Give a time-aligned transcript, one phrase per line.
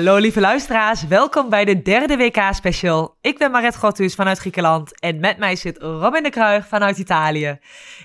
[0.00, 3.16] Hallo lieve luisteraars, welkom bij de derde WK-special.
[3.20, 7.58] Ik ben Maret Gottus vanuit Griekenland en met mij zit Robin de Kruijg vanuit Italië.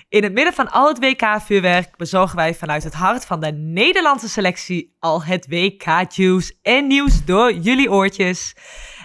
[0.08, 4.28] In het midden van al het WK-vuurwerk bezorgen wij vanuit het hart van de Nederlandse
[4.28, 8.56] selectie al het WK-juice en nieuws door jullie oortjes.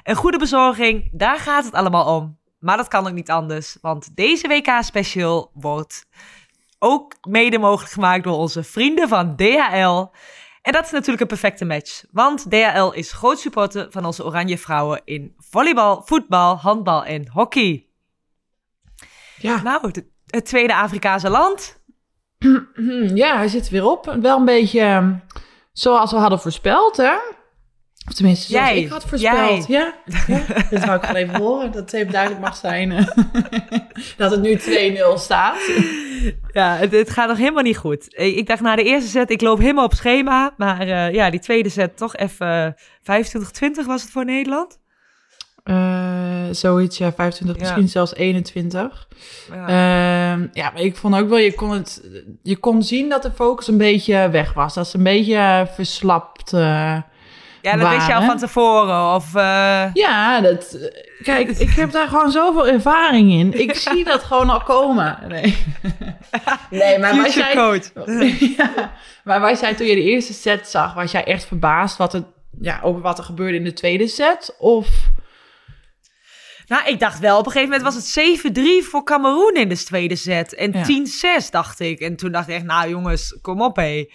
[0.04, 2.38] Een goede bezorging, daar gaat het allemaal om.
[2.60, 6.06] Maar dat kan ook niet anders, want deze WK-special wordt
[6.80, 10.06] ook mede mogelijk gemaakt door onze vrienden van DHL.
[10.62, 14.58] En dat is natuurlijk een perfecte match, want DHL is groot supporter van onze Oranje
[14.58, 17.86] Vrouwen in volleybal, voetbal, handbal en hockey.
[19.38, 19.62] Ja.
[19.62, 19.92] Nou,
[20.28, 21.80] het, tweede Afrikaanse land.
[23.22, 24.18] ja, hij zit weer op.
[24.22, 25.14] Wel een beetje ehm,
[25.74, 27.16] zoals we hadden voorspeld, hè?
[28.08, 28.80] Of tenminste, zoals Jij.
[28.80, 29.68] ik had voorspeld.
[29.68, 29.78] Jij.
[29.78, 29.94] Ja,
[30.28, 30.42] ja.
[30.72, 32.90] dat wou ik gewoon even horen, dat het even duidelijk mag zijn.
[34.18, 34.62] dat het nu 2-0
[35.16, 35.72] staat.
[36.52, 38.06] Ja, het, het gaat nog helemaal niet goed.
[38.18, 40.54] Ik dacht na de eerste set, ik loop helemaal op schema.
[40.58, 44.80] Maar eh, ja, die tweede set toch even 25-20 was het voor Nederland.
[45.64, 47.62] Eh, zoiets, ja, 25, Ja.
[47.62, 49.08] misschien zelfs 21.
[49.52, 49.68] Ja.
[49.68, 52.04] Ehm, ja, maar ik vond ook wel, je kon, het,
[52.44, 54.74] je kon zien dat de focus een beetje weg was.
[54.74, 56.54] Dat ze een beetje verslapt
[57.62, 59.14] ja, dat wist je al van tevoren.
[59.16, 60.78] Of, eh, Ja, dat,
[61.24, 63.60] kijk, ik heb daar gewoon zoveel ervaring in.
[63.60, 65.18] Ik zie dat gewoon al komen.
[65.28, 65.58] Nee,
[66.70, 67.92] nee maar zijn, coach.
[68.58, 68.92] ja,
[69.24, 72.26] maar wij zijn toen je de eerste set zag, was jij echt verbaasd wat het,
[72.62, 74.56] ja, over wat er gebeurde in de tweede set?
[74.60, 74.88] Of,
[76.68, 79.84] Nou, ik dacht wel, op een gegeven moment was het 7-3 voor Cameroen in de
[79.84, 80.56] tweede set.
[80.56, 80.84] En Ja.
[81.44, 82.00] 10-6, dacht ik.
[82.00, 84.06] En toen dacht ik echt, nou jongens, kom op hé.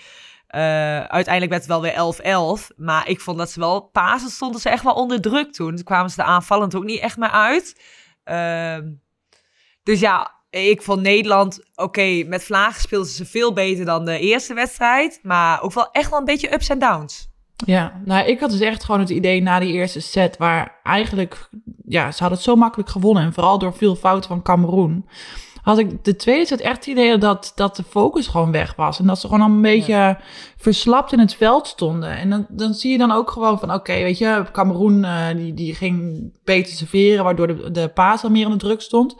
[0.57, 0.63] Eh,
[1.05, 2.71] uiteindelijk werd het wel weer 11-11.
[2.77, 5.83] Maar ik vond dat ze wel, pasen stonden ze echt wel onder druk toen.
[5.83, 7.81] Kwamen ze er aanvallend ook niet echt meer uit.
[8.25, 8.93] Ehm,
[9.83, 14.55] dus ja, ik vond Nederland, oké, met Vlaag speelden ze veel beter dan de eerste
[14.55, 15.19] wedstrijd.
[15.23, 17.29] Maar ook wel echt wel een beetje ups en downs.
[17.57, 21.49] ja, nou, ik had dus echt gewoon het idee na die eerste set, waar eigenlijk,
[21.87, 23.23] ja, ze hadden het zo makkelijk gewonnen.
[23.23, 25.09] En vooral door veel fouten van Cameroen.
[25.67, 28.99] Had ik de tweede set echt het idee dat, dat de focus gewoon weg was.
[28.99, 30.19] En dat ze gewoon al een beetje
[30.57, 32.17] verslapt in het veld stonden.
[32.17, 35.55] En dan, dan zie je dan ook gewoon van, oké, weet je, Cameroen eh, die,
[35.55, 39.17] die ging beter serveren, waardoor de, de paas al meer onder druk stond.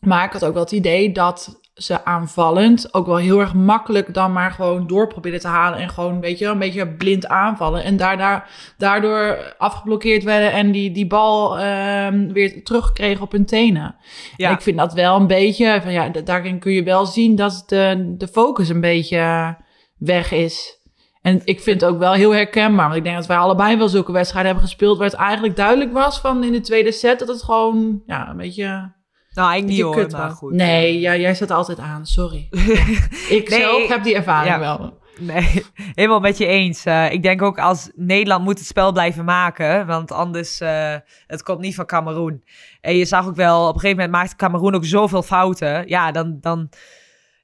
[0.00, 4.14] Maar ik had ook wel het idee dat ze aanvallend ook wel heel erg makkelijk
[4.14, 5.78] dan maar gewoon door probeerden te halen.
[5.78, 7.84] En gewoon, weet je, een beetje blind aanvallen.
[7.84, 8.46] En daardoor,
[8.76, 13.96] daardoor afgeblokkeerd werden en die, die bal ehm, weer terugkregen op hun tenen.
[14.36, 14.48] Ja.
[14.48, 17.36] En ik vind dat wel een beetje, van ja, da- daarin kun je wel zien
[17.36, 19.56] dat de, de focus een beetje
[19.98, 20.76] weg is.
[21.22, 23.88] En ik vind het ook wel heel herkenbaar, want ik denk dat wij allebei wel
[23.88, 27.28] zulke wedstrijden hebben gespeeld, waar het eigenlijk duidelijk was van in de tweede set dat
[27.28, 28.96] het gewoon, ja, een beetje...
[29.32, 30.36] Nou, ik niet hoor, kut maar was.
[30.36, 30.52] goed.
[30.52, 32.48] Nee, ja, jij zet altijd aan, sorry.
[33.38, 34.58] ik Nee, zelf heb die ervaring ja.
[34.58, 34.98] wel.
[35.18, 36.84] Nee, helemaal met je eens.
[36.84, 40.94] Eh, ik denk ook als Nederland moet het spel blijven maken, want anders eh,
[41.26, 42.44] het komt niet van Cameroen.
[42.80, 45.88] En je zag ook wel, op een gegeven moment maakte Cameroen ook zoveel fouten.
[45.88, 46.68] Ja, dan, dan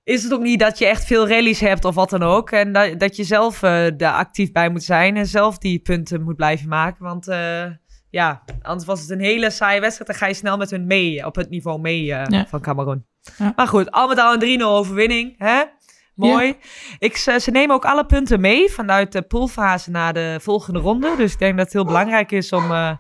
[0.04, 2.50] is het ook niet dat je echt veel rallies hebt of wat dan ook.
[2.50, 6.22] En dat, dat je zelf eh daar actief bij moet zijn en zelf die punten
[6.22, 7.04] moet blijven maken.
[7.04, 7.64] Want eh,
[8.14, 10.10] ja, anders was het een hele saaie wedstrijd.
[10.10, 12.46] Dan ga je snel met hun mee, op het niveau mee eh, Ja.
[12.46, 13.06] van Cameroen.
[13.38, 13.52] Ja.
[13.56, 15.34] Maar goed, al met al een 3-0 overwinning.
[15.38, 15.62] Hè?
[16.14, 16.56] Mooi.
[16.98, 21.14] Ik, ze, ze nemen ook alle punten mee vanuit de poolfase naar de volgende ronde.
[21.16, 22.90] Dus ik denk dat het heel belangrijk is om eh,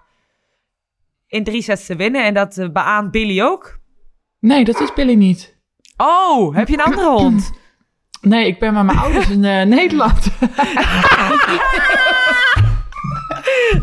[1.26, 2.24] in drie sets te winnen.
[2.24, 3.78] En dat uh, beaamt Billy ook.
[4.40, 5.56] Nee, dat is Billy niet.
[5.96, 7.50] Oh, heb je een andere hond?
[8.20, 10.26] Nee, ik ben met mijn ouders in eh, Nederland.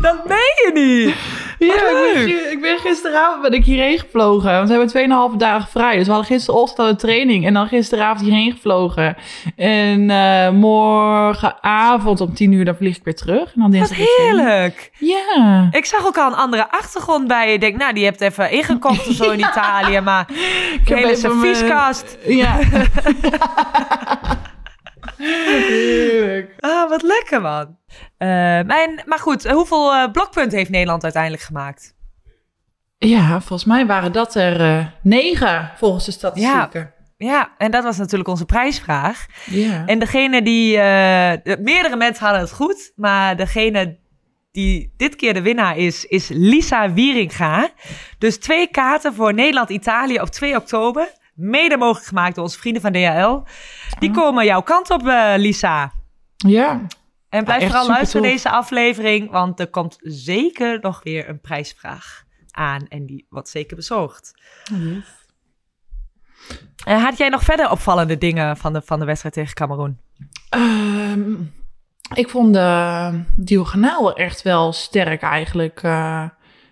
[0.00, 1.14] dat meen je niet.
[1.58, 2.50] Ja, ik ben, leuk.
[2.52, 4.52] ik ben gisteravond ben ik hierheen gevlogen.
[4.52, 5.96] Want we hebben 2,5 dagen vrij.
[5.96, 7.46] Dus we hadden gisterochtend al een training.
[7.46, 9.16] En dan gisteravond hierheen gevlogen.
[9.56, 13.54] En eh, morgenavond om 10 uur dan vlieg ik weer terug.
[13.54, 14.90] En dan Wat heerlijk.
[14.98, 15.68] Ja.
[15.70, 17.52] Ik zag ook al een andere achtergrond bij je.
[17.54, 20.00] Ik denk, nou, die hebt even ingekocht of zo in Italië.
[20.00, 20.26] Maar
[20.72, 22.16] Ik een hele mijn- servieskast.
[22.26, 22.58] Ja.
[25.18, 26.51] Heerlijk.
[26.82, 27.76] Ah, wat lekker, man.
[28.18, 28.28] Eh,
[28.66, 31.94] mijn, maar goed, hoeveel eh, blokpunten heeft Nederland uiteindelijk gemaakt?
[32.98, 36.92] Ja, volgens mij waren dat er eh, negen volgens de statistieken.
[37.16, 39.26] Ja, en dat was natuurlijk onze prijsvraag.
[39.46, 39.86] Ja.
[39.86, 40.76] En degene die...
[40.76, 43.98] eh, de- meerdere mensen hadden het goed, maar degene
[44.52, 47.68] die dit keer de winnaar is, is Lisa Wieringa.
[48.18, 51.08] Dus twee kaarten voor Nederland-Italië op 2 oktober.
[51.34, 53.40] Mede mogelijk gemaakt door onze vrienden van DHL.
[53.98, 54.16] Die Oh.
[54.16, 55.92] komen jouw kant op, eh, Lisa.
[56.46, 56.86] Ja.
[57.28, 58.32] En blijf vooral luisteren tof.
[58.32, 62.86] deze aflevering, want er komt zeker nog weer een prijsvraag aan.
[62.88, 64.34] En die wordt zeker bezorgd.
[66.84, 69.98] En had jij nog verder opvallende dingen van de, van de wedstrijd tegen Cameroen?
[70.48, 71.32] Ehm,
[72.14, 75.82] Ik vond de diagonaal echt wel sterk eigenlijk.
[75.82, 76.28] eh,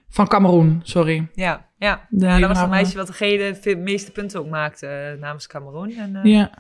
[0.09, 1.29] van Cameroen, sorry.
[1.35, 2.07] Ja, ja.
[2.11, 5.91] Ja, dat was een meisje wat degene de meeste punten ook maakte eh, namens Cameroen.
[5.91, 6.51] En, eh, Ja.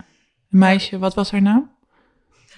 [0.51, 1.71] Een meisje, wat was haar naam?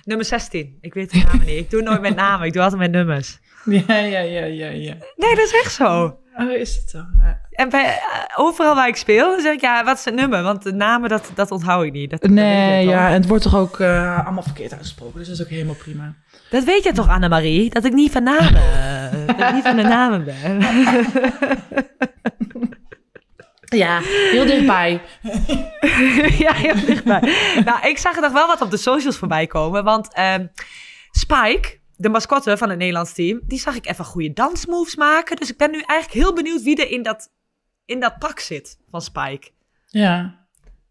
[0.04, 0.78] Nummer 16.
[0.80, 1.58] Ik weet de namen niet.
[1.58, 3.38] Ik doe nooit met namen, ik doe altijd met nummers.
[3.64, 4.94] Ja, ja, ja, ja, ja.
[5.16, 6.18] Nee, dat is echt zo.
[6.38, 6.98] Oh, is het zo?
[6.98, 7.40] Ja.
[7.50, 7.98] En bij, eh,
[8.36, 10.42] overal waar ik speel, zeg ik, ja, wat is het nummer?
[10.42, 12.10] Want de namen, dat, dat onthoud ik niet.
[12.10, 15.42] Dat, Nee, ja, en het wordt toch ook eh, allemaal verkeerd uitgesproken, dus dat is
[15.42, 16.14] ook helemaal prima.
[16.50, 17.70] Dat weet je toch, Annemarie?
[17.70, 18.60] Dat ik niet van namen,
[19.26, 20.58] dat ik niet van de namen ben.
[23.76, 25.00] Ja, heel dichtbij.
[26.44, 27.20] ja, heel dichtbij.
[27.64, 29.84] nou, ik zag er nog wel wat op de socials voorbij komen.
[29.84, 30.46] Want ehm,
[31.10, 35.36] Spike, de mascotte van het Nederlands team, die zag ik even goede dansmoves maken.
[35.36, 37.30] Dus ik ben nu eigenlijk heel benieuwd wie er in dat,
[37.84, 39.50] in dat pak zit van Spike.
[39.86, 40.40] Ja.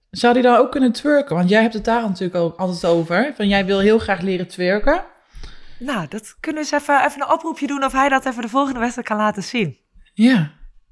[0.10, 1.36] Zou die dan ook kunnen twerken?
[1.36, 3.34] Want jij hebt het daar natuurlijk ook altijd over.
[3.36, 5.04] Van jij wil heel graag leren twerken.
[5.80, 8.50] Nou, dat kunnen we eens even, even een oproepje doen of hij dat even de
[8.50, 9.78] volgende wedstrijd kan laten zien.
[10.14, 10.52] Ja.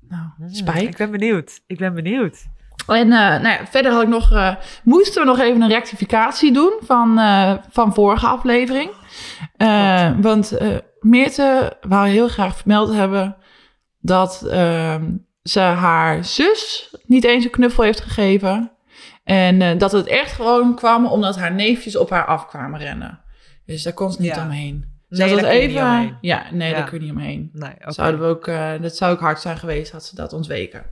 [0.09, 0.79] Nou, Spike.
[0.81, 1.61] Ik ben benieuwd.
[1.67, 2.45] Ik ben benieuwd.
[2.87, 6.51] En eh, nou ja, verder had ik nog, eh, moesten we nog even een rectificatie
[6.53, 8.91] doen van, eh, van vorige aflevering.
[9.57, 13.35] Eh, want eh Meerte wou heel graag vermeld hebben
[13.99, 15.11] dat ehm,
[15.43, 18.71] ze haar zus niet eens een knuffel heeft gegeven.
[19.23, 23.19] En eh, dat het echt gewoon kwam omdat haar neefjes op haar af kwamen rennen.
[23.65, 24.43] Dus daar kon ze niet Ja.
[24.43, 24.88] omheen.
[25.09, 26.17] Nee, dat daar het kun je niet omheen.
[26.21, 26.75] Ja, nee, Ja.
[26.75, 27.49] daar kun je niet omheen.
[27.53, 27.71] Nee.
[27.79, 30.83] Zouden we ook, eh, dat zou ook hard zijn geweest had ze dat ontweken.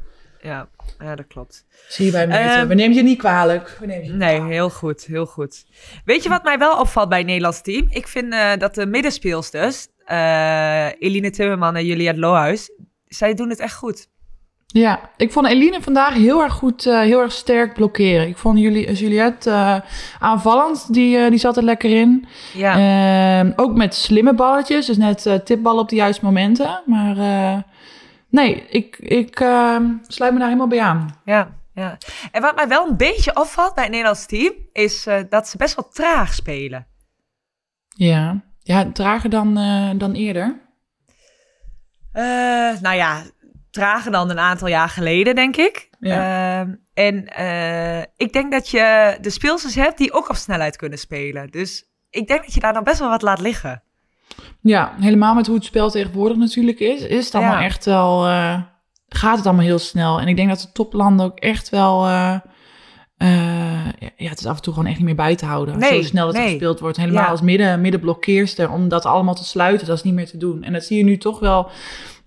[0.42, 0.68] Ja,
[1.00, 1.66] ja, dat klopt.
[1.88, 2.44] Zie je bij Meerte.
[2.56, 3.78] Ehm, we nemen je niet kwalijk.
[3.80, 4.54] We nemen je Nee, kwalijk.
[4.54, 5.66] heel goed, heel goed.
[6.06, 7.88] Weet je wat mij wel opvalt bij het Nederlands team?
[7.90, 12.72] Ik vind eh, dat de middenspeelsters, eh Eline Timmerman en Juliette Lohuis,
[13.08, 14.10] zij doen het echt goed.
[14.74, 18.28] Ja, ik vond Eline vandaag heel erg goed, eh, heel erg sterk blokkeren.
[18.28, 19.80] Ik vond Juli Juliette eh,
[20.20, 22.28] aanvallend, die, eh, die zat er lekker in.
[22.54, 26.82] Ja, Ehm, ook met slimme balletjes, dus net tipballen op de juiste momenten.
[26.86, 27.16] Maar
[28.30, 31.20] nee, ik, ik ehm, sluit me daar helemaal bij aan.
[31.26, 31.98] ja, ja.
[32.32, 35.76] En wat mij wel een beetje opvalt bij het Nederlands team, is dat ze best
[35.76, 36.88] wel traag spelen.
[37.88, 39.54] Ja, ja trager dan,
[39.98, 40.62] dan eerder.
[42.82, 43.24] Nou ja,
[43.78, 45.90] trager dan een aantal jaar geleden, denk ik.
[46.00, 46.60] Ja.
[46.60, 50.98] Ehm, en eh, ik denk dat je de speelsters hebt die ook op snelheid kunnen
[51.00, 51.50] spelen.
[51.52, 53.84] Dus ik denk dat je daar dan best wel wat laat liggen.
[54.62, 57.64] Ja, helemaal met hoe het spel tegenwoordig natuurlijk is, is het allemaal Ja.
[57.64, 58.62] echt wel, eh,
[59.08, 60.20] gaat het allemaal heel snel.
[60.20, 62.36] En ik denk dat de toplanden ook echt wel, eh,
[64.18, 65.80] ja, het is af en toe gewoon echt niet meer bij te houden.
[65.80, 66.50] Nee, Zo snel dat nee.
[66.50, 66.98] gespeeld wordt.
[66.98, 67.30] Helemaal Ja.
[67.30, 70.64] als midden, middenblokkeerster, om dat allemaal te sluiten, dat is niet meer te doen.
[70.64, 71.70] En dat zie je nu toch wel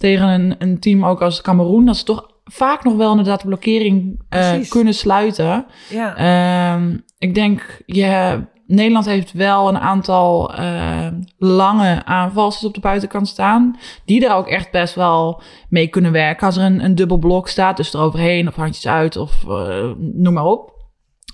[0.01, 3.47] tegen een, een team ook als Cameroen, dat ze toch vaak nog wel inderdaad de
[3.47, 5.67] blokkering eh, kunnen sluiten.
[5.91, 11.07] Ja, Ehm, ik denk, je, Nederland heeft wel een aantal eh,
[11.39, 13.79] lange aanvalsters op de buitenkant staan.
[14.05, 16.47] Die er ook echt best wel mee kunnen werken.
[16.47, 20.33] Als er een, een dubbel blok staat, dus eroverheen of handjes uit of eh, noem
[20.33, 20.79] maar op.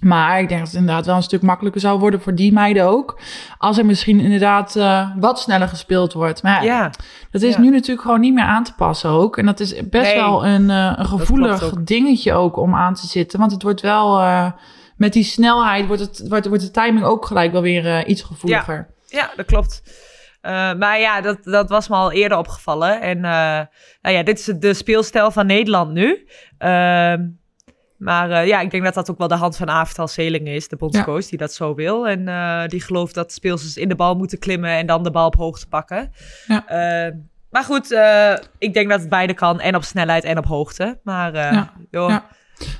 [0.00, 2.84] Maar ik denk dat het inderdaad wel een stuk makkelijker zou worden voor die meiden
[2.84, 3.20] ook.
[3.58, 6.42] Als er misschien inderdaad eh, wat sneller gespeeld wordt.
[6.42, 6.90] Maar ja,
[7.30, 7.60] dat is Ja.
[7.60, 9.36] nu natuurlijk gewoon niet meer aan te passen ook.
[9.38, 11.86] En dat is best Nee, wel een, eh, een gevoelig ook.
[11.86, 13.38] dingetje ook om aan te zitten.
[13.38, 14.50] Want het wordt wel, eh,
[14.96, 18.88] met die snelheid wordt, het, wordt, wordt de timing ook gelijk wel weer iets gevoeliger.
[19.06, 19.82] Ja, dat klopt.
[20.78, 23.00] Maar ja, dat, dat was me al eerder opgevallen.
[23.00, 26.28] En nou ja, dit is de speelstijl van Nederland nu.
[26.58, 27.20] Ehm,
[27.98, 30.68] maar eh, ja, ik denk dat dat ook wel de hand van Avital Seling is,
[30.68, 32.08] de bondscoach, die dat zo wil.
[32.08, 35.26] En eh, die gelooft dat speelsters in de bal moeten klimmen en dan de bal
[35.26, 36.12] op hoogte pakken.
[36.46, 36.66] Ja.
[36.66, 37.12] Ehm,
[37.50, 39.60] maar goed, eh, ik denk dat het beide kan.
[39.60, 40.98] En op snelheid en op hoogte.
[41.02, 41.72] Maar eh, Ja.
[41.90, 42.16] joh.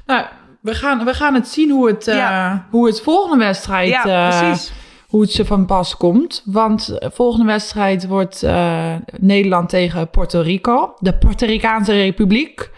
[0.07, 0.25] Nou,
[0.61, 3.89] we gaan, we gaan het zien hoe het, eh, hoe het volgende wedstrijd...
[3.89, 4.73] ja, eh, precies.
[5.09, 6.43] hoe het ze van pas komt.
[6.45, 10.95] Want de volgende wedstrijd wordt eh, Nederland tegen Puerto Rico.
[10.99, 12.71] De Puerto Ricaanse Republiek.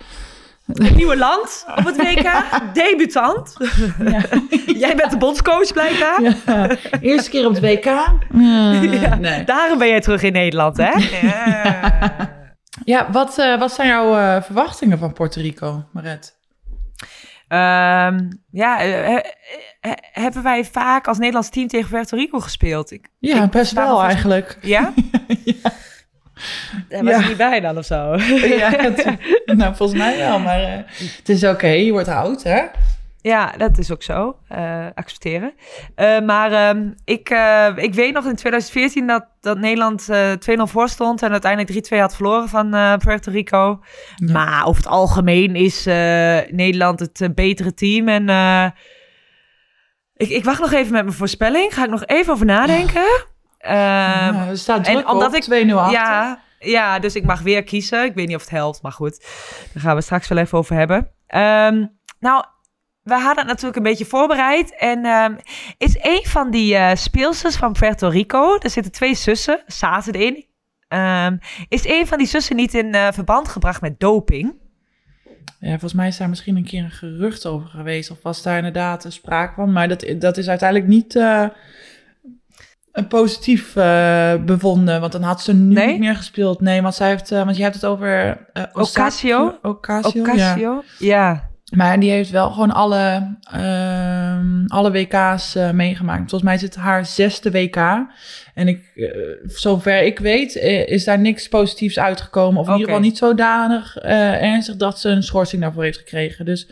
[0.72, 2.30] Een nieuwe land op het WK.
[2.72, 3.56] Debutant.
[4.82, 6.22] Jij bent de bondscoach blijkbaar.
[6.22, 7.84] Ja, eerste keer op het WK.
[7.84, 9.44] Ja, nee.
[9.44, 10.90] Daarom ben jij terug in Nederland, hè?
[11.26, 12.36] Ja.
[12.84, 16.36] Ja, wat, eh, wat zijn jouw eh, verwachtingen van Puerto Rico, Maret?
[17.48, 19.18] Ehm, ja, eh,
[20.12, 22.90] hebben wij vaak als Nederlands team tegen Puerto Rico gespeeld?
[22.90, 24.58] Ik, Ja, ik best wel eigenlijk.
[24.60, 24.92] Ja?
[26.88, 27.28] Daar was Ja.
[27.28, 28.16] niet bij dan of zo.
[28.58, 29.04] ja, het-
[29.44, 30.72] nou, volgens mij wel, maar eh,
[31.16, 31.66] het is oké.
[31.68, 32.62] Je wordt oud, hè?
[33.20, 34.36] Ja, dat is ook zo.
[34.48, 35.52] eh, accepteren.
[35.94, 37.28] Eh, maar ehm, ik,
[37.76, 41.98] ik weet nog in 2014 dat, dat Nederland eh 2-0 voor stond en uiteindelijk 3-2
[41.98, 43.80] had verloren van Puerto Rico.
[44.16, 44.32] Ja.
[44.32, 45.84] Maar over het algemeen is
[46.50, 48.08] Nederland het betere team.
[48.08, 48.28] En
[50.16, 51.74] ik, ik wacht nog even met mijn voorspelling.
[51.74, 53.06] Ga ik nog even over nadenken.
[53.58, 55.92] Ja, er staat en omdat op, ik- 2-0 achter.
[55.92, 58.04] ja, ja, dus ik mag weer kiezen.
[58.04, 59.26] Ik weet niet of het helpt, maar goed.
[59.72, 61.10] Daar gaan we straks wel even over hebben.
[61.26, 61.86] Ehm,
[62.20, 62.44] nou,
[63.02, 64.76] we hadden het natuurlijk een beetje voorbereid.
[64.76, 65.34] En ehm,
[65.78, 68.58] is een van die speelsters van Puerto Rico...
[68.58, 70.46] Er zitten twee zussen, zaten erin.
[70.88, 71.36] Ehm,
[71.68, 74.54] is een van die zussen niet in eh, verband gebracht met doping?
[75.60, 78.10] Ja, volgens mij is daar misschien een keer een gerucht over geweest.
[78.10, 79.72] Of was daar inderdaad een sprake van.
[79.72, 81.44] Maar dat, dat is uiteindelijk niet eh,
[82.98, 85.00] een positief eh, bevonden.
[85.00, 85.86] Want dan had ze nu Nee?
[85.86, 86.60] niet meer gespeeld.
[86.60, 88.38] Nee, want, zij heeft, eh, want je hebt het over...
[88.52, 89.58] eh, Ocasio?
[89.62, 90.32] Ocasio, ja.
[90.32, 90.82] Ocasio?
[90.98, 91.46] Ja.
[91.76, 96.18] Maar die heeft wel gewoon alle, ehm, alle WK's meegemaakt.
[96.18, 97.76] Volgens mij is het haar zesde WK.
[98.54, 99.10] En ik,
[99.46, 100.54] zover ik weet,
[100.86, 102.60] is daar niks positiefs uitgekomen.
[102.60, 106.44] Of in ieder geval niet zodanig ernstig dat ze een schorsing daarvoor heeft gekregen.
[106.44, 106.68] Dus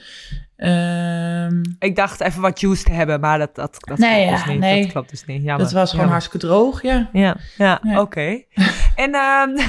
[0.57, 4.53] ehm, Ik dacht even wat juice te hebben, maar dat, dat, dat Nee, klopt dus
[4.53, 4.61] niet.
[4.61, 4.83] nee.
[4.83, 5.43] Dat klopt dus niet.
[5.43, 5.65] Jammer.
[5.65, 6.09] dat was gewoon Jammer.
[6.21, 7.09] hartstikke droog, ja.
[7.13, 8.01] Ja, ja, Ja.
[8.01, 8.43] oké.
[9.05, 9.51] en ehm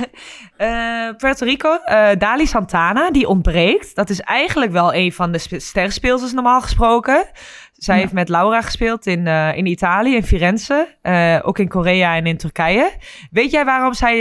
[0.58, 3.96] eh, Puerto Rico, eh, Dali Santana, die ontbreekt.
[3.96, 7.26] Dat is eigenlijk wel een van de spe- sterspeelsters normaal gesproken.
[7.74, 8.02] Zij Ja.
[8.02, 10.96] heeft met Laura gespeeld in, eh, in Italië, in Firenze.
[11.44, 12.92] ook in Korea en in Turkije.
[13.32, 14.18] Weet jij waarom zij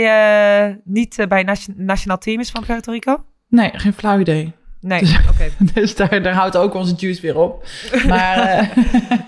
[0.83, 3.23] niet bij het nation- nationaal team is van Puerto Rico?
[3.49, 4.53] Nee, geen flauw idee.
[4.81, 5.49] Nee, Dus- oké.
[5.73, 7.67] Dus daar, daar houdt ook onze juice weer op.
[8.07, 8.67] Maar eh,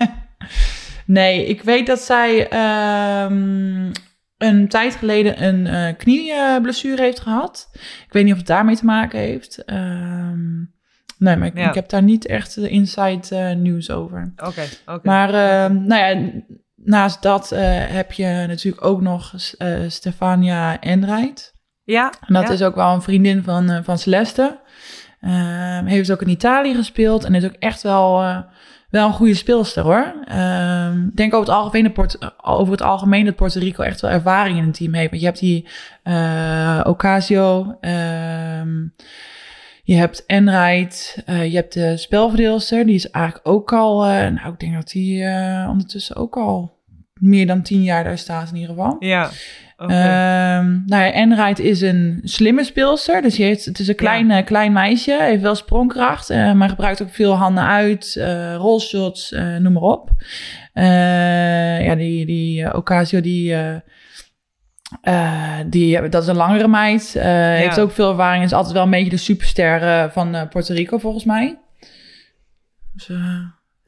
[1.06, 3.90] nee, ik weet dat zij ehm,
[4.38, 7.68] een tijd geleden een eh knieblessure heeft gehad.
[8.06, 9.64] Ik weet niet of het daarmee te maken heeft.
[9.64, 10.58] Ehm,
[11.18, 11.68] nee, maar ik, Ja.
[11.68, 14.32] ik heb daar niet echt de inside eh, nieuws over.
[14.36, 15.00] Oké, oké.
[15.08, 16.30] Maar ehm, nou ja,
[16.74, 17.50] naast dat
[17.88, 19.34] heb je natuurlijk ook nog
[19.88, 21.52] Stefania Enright.
[21.84, 22.52] Ja, En dat ja.
[22.52, 24.60] is ook wel een vriendin van, van Celeste.
[25.20, 28.38] Ehm, heeft ook in Italië gespeeld en is ook echt wel, eh,
[28.90, 30.14] wel een goede speelster hoor.
[30.24, 31.94] Ehm, Ik denk over het, algemeen
[32.42, 35.10] over het algemeen dat Puerto Rico echt wel ervaring in een team heeft.
[35.10, 35.68] Want je hebt die
[36.02, 38.86] eh, Ocasio, ehm,
[39.82, 42.86] je hebt Enright, eh, je hebt de spelverdeelster.
[42.86, 45.24] Die is eigenlijk ook al, nou ik denk dat die
[45.68, 46.78] ondertussen ook al
[47.20, 48.96] meer dan tien jaar daar staat in ieder geval.
[48.98, 49.30] Ja,
[49.76, 49.92] oké.
[49.92, 53.22] Ehm, nou ja, Enright is een slimme speelster.
[53.22, 55.16] Dus die heeft, het is een klein, eh, klein meisje.
[55.20, 56.30] Heeft wel sprongkracht.
[56.30, 58.20] eh, maar gebruikt ook veel handen uit.
[58.56, 60.10] rollshots, eh, noem maar op.
[60.74, 63.56] Ja, die, die Ocasio, die...
[65.66, 67.12] die, dat is een langere meid.
[67.12, 68.44] Heeft ook veel ervaring.
[68.44, 71.58] Is altijd wel een beetje de superster van Puerto Rico, volgens mij.
[72.92, 73.10] Dus,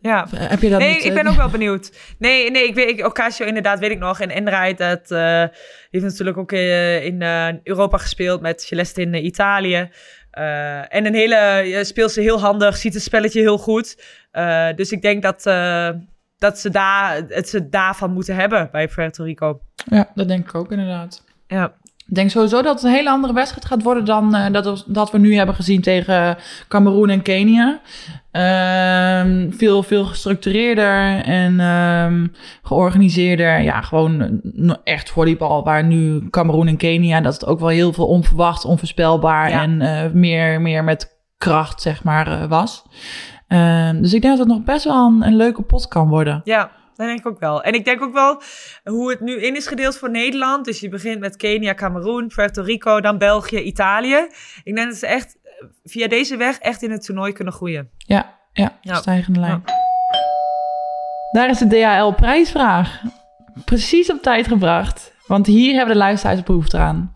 [0.03, 0.27] ja.
[0.35, 1.05] heb je dat nee, niet...
[1.05, 1.93] ik eh, ben ook wel benieuwd.
[2.19, 4.21] Nee, nee, ik weet, ik, Ocasio inderdaad weet ik nog.
[4.21, 5.45] En Enright, dat eh,
[5.91, 9.91] heeft natuurlijk ook eh, in eh, Europa gespeeld met Celeste in eh, Italië.
[10.31, 14.03] Eh, en een hele, eh, speelt ze heel handig, ziet het spelletje heel goed.
[14.31, 15.89] Eh, dus ik denk dat, eh,
[16.39, 19.61] dat ze daar, het ze daarvan moeten hebben bij Puerto Rico.
[19.75, 21.25] Ja, dat denk ik ook inderdaad.
[21.47, 21.73] Ja,
[22.13, 24.93] Ik denk sowieso dat het een hele andere wedstrijd gaat worden dan eh, dat, we-
[24.93, 26.37] dat we nu hebben gezien tegen
[26.69, 27.81] Cameroen en Kenia.
[28.31, 32.27] Ehm, veel, veel gestructureerder en ehm,
[32.63, 33.61] georganiseerder.
[33.61, 34.41] Ja, gewoon
[34.85, 35.65] echt volleybal.
[35.65, 39.63] Waar nu Cameroen en Kenia, dat het ook wel heel veel onverwacht, onvoorspelbaar Ja.
[39.63, 42.83] en eh, meer, meer met kracht, zeg maar, eh, was.
[43.49, 46.41] Ehm, dus ik denk dat het nog best wel een, een leuke pot kan worden.
[46.45, 47.63] ja, dat denk ik ook wel.
[47.63, 48.43] En ik denk ook wel
[48.85, 50.65] hoe het nu in is gedeeld voor Nederland.
[50.65, 54.27] Dus je begint met Kenia, Cameroen, Puerto Rico, dan België, Italië.
[54.65, 55.51] Ik denk dat ze echt eh,
[55.85, 57.91] via deze weg echt in het toernooi kunnen groeien.
[57.97, 58.95] Ja, ja, Ja.
[58.95, 59.63] stijgende lijn.
[61.33, 63.03] Daar is de DHL-prijsvraag.
[63.65, 65.13] Precies op tijd gebracht.
[65.27, 67.13] Want hier hebben de luisteraars behoefte aan.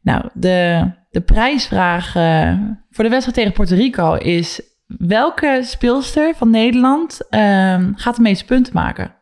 [0.00, 2.54] Nou, de, de prijsvraag eh,
[2.90, 4.62] voor de wedstrijd tegen Puerto Rico is...
[4.86, 9.14] welke speelster van Nederland ehm, gaat de meeste punten maken?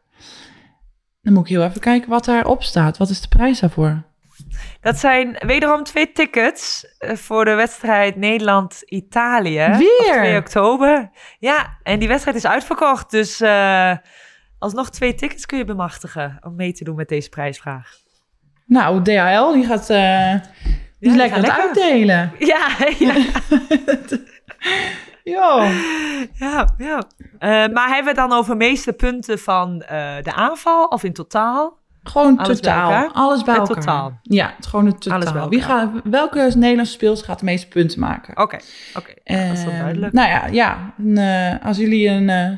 [1.23, 2.97] Dan moet ik heel even kijken wat daarop staat.
[2.97, 4.03] Wat is de prijs daarvoor?
[4.81, 9.67] Dat zijn wederom twee tickets eh, voor de wedstrijd Nederland-Italië.
[9.79, 10.15] Weer?
[10.17, 11.11] Op 2 oktober.
[11.39, 13.11] Ja, en die wedstrijd is uitverkocht.
[13.11, 13.93] Dus eh,
[14.59, 17.97] alsnog twee tickets kun je bemachtigen om mee te doen met deze prijsvraag.
[18.67, 20.35] Nou, DHL die gaat, eh,
[21.01, 21.61] die is lekker lekker.
[21.61, 22.33] uitdelen.
[22.39, 22.69] Ja,
[22.99, 23.15] ja,
[25.25, 25.63] Jo.
[26.35, 26.69] ja.
[26.79, 27.03] ja.
[27.39, 31.13] Eh, maar hebben we het dan over meeste punten van eh, de aanval of in
[31.13, 31.83] totaal?
[32.03, 33.11] Gewoon Alles totaal.
[33.13, 33.85] Alles bij Het elkaar.
[33.85, 34.19] totaal.
[34.23, 35.21] Ja, het is gewoon het totaal.
[35.21, 38.43] Alles bij Wie gaat, welke Nederlandse speelster gaat de meeste punten maken?
[38.43, 38.59] Oké,
[38.97, 39.13] oké.
[39.25, 40.13] Ja, dat is wel Ehm, duidelijk.
[40.13, 42.51] Nou ja, ja een, eh, als jullie een, eh,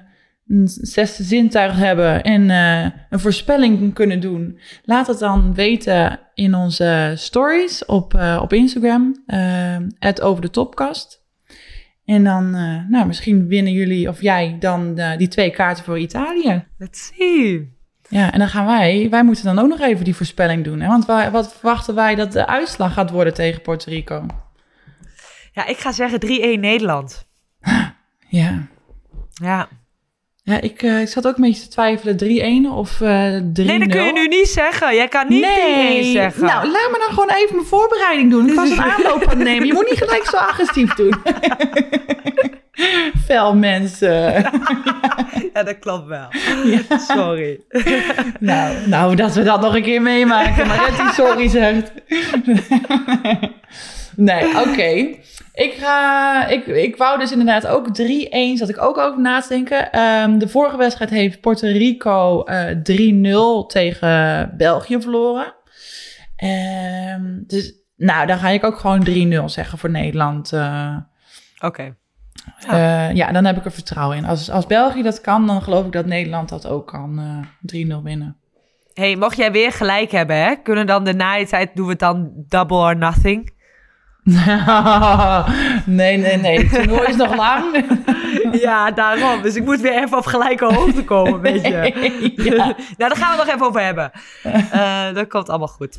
[0.49, 6.55] een zesde zintuig hebben en eh, een voorspelling kunnen doen, laat het dan weten in
[6.55, 9.23] onze stories op, eh, op Instagram,
[9.99, 11.25] het over de topkast.
[12.07, 15.99] En dan, eh, nou, misschien winnen jullie of jij dan eh, die twee kaarten voor
[15.99, 16.65] Italië.
[16.79, 17.75] Let's see.
[18.09, 20.81] Ja, en dan gaan wij, wij moeten dan ook nog even die voorspelling doen.
[20.81, 20.89] Hè?
[20.89, 24.27] Want wij, wat verwachten wij dat de uitslag gaat worden tegen Puerto Rico?
[25.53, 27.27] Ja, ik ga zeggen 3-1 Nederland.
[28.29, 28.67] Ja,
[29.33, 29.69] Ja.
[30.47, 32.17] Ja ik, eh, ik zat ook een beetje te twijfelen.
[32.17, 33.53] 3-1 of eh 3-0?
[33.53, 34.95] Nee, dat kun je nu niet zeggen.
[34.95, 36.45] Jij kan niet 3-1 zeggen.
[36.45, 38.49] Nou, laat me dan gewoon even mijn voorbereiding doen.
[38.49, 39.67] Ik was een aanloop aan het nemen.
[39.67, 41.15] Je moet niet gelijk zo agressief doen.
[43.26, 44.35] Fel mensen.
[45.53, 46.29] Ja, dat klopt wel.
[47.09, 47.61] Sorry.
[48.41, 50.67] Nou, nou, dat we dat nog een keer meemaken.
[50.67, 51.93] Maar dat die sorry zegt.
[54.17, 55.15] nee, oké.
[55.57, 57.93] Ik, ga, ik, ik wou dus inderdaad ook 3-1,
[58.55, 59.93] zat ik ook over na te denken.
[59.93, 62.77] Ehm, de vorige wedstrijd heeft Puerto Rico eh
[63.63, 65.55] 3-0 tegen België verloren.
[66.37, 70.53] Ehm, dus, nou, dan ga ik ook gewoon 3-0 zeggen voor Nederland.
[70.53, 70.97] eh.
[71.61, 71.95] Oké.
[72.69, 74.25] Eh, ja, dan heb ik er vertrouwen in.
[74.25, 77.19] Als, als België dat kan, dan geloof ik dat Nederland dat ook kan.
[77.19, 78.37] eh 3-0 winnen.
[78.95, 80.55] hey, mocht jij weer gelijk hebben, hè?
[80.63, 83.55] Kunnen dan de na-tijd doen we het dan double or nothing?
[85.87, 86.59] nee, nee, nee.
[86.59, 87.64] Het toernooi is nog lang.
[88.61, 89.42] Ja, daarom.
[89.42, 92.33] Dus ik moet weer even op gelijke hoogte komen, weet je.
[92.37, 92.54] ja.
[92.66, 94.11] nou, daar gaan we nog even over hebben.
[94.42, 95.99] Eh, dat komt allemaal goed.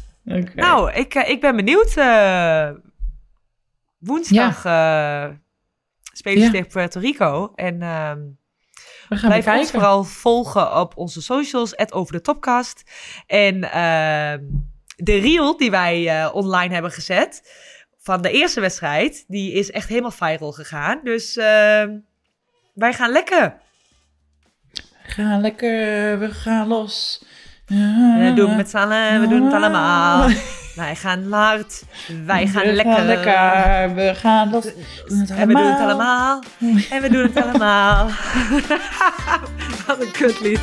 [0.56, 1.96] Nou, ik, eh, ik ben benieuwd.
[1.96, 2.70] eh,
[4.00, 5.26] woensdag eh
[6.14, 6.52] spelen ze Ja.
[6.52, 7.52] tegen Puerto Rico.
[7.56, 8.20] En ehm,
[9.10, 12.84] we gaan blijf ons vooral volgen op onze socials, at over de topcast.
[13.28, 14.40] En ehm,
[14.96, 17.42] de reel die wij online hebben gezet
[18.08, 21.00] van de eerste wedstrijd, die is echt helemaal viral gegaan.
[21.04, 21.90] Dus ehm,
[22.74, 23.54] wij gaan lekker.
[24.72, 27.24] We gaan lekker, we gaan los.
[27.66, 30.30] We doen het met z'n allen, we doen het allemaal.
[30.76, 31.84] Wij gaan hard,
[32.26, 32.94] wij gaan we lekker.
[32.94, 33.96] Gaan lekker.
[33.96, 34.64] We gaan los.
[34.64, 36.42] We En we doen het allemaal.
[36.60, 36.82] allemaal.
[36.90, 38.10] En we doen het allemaal.
[39.88, 40.62] Wat een kutlied.